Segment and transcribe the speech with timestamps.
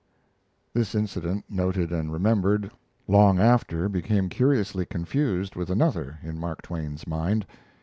[0.73, 2.71] This incident, noted and remembered,
[3.07, 7.45] long after became curiously confused with another, in Mark Twain's mind.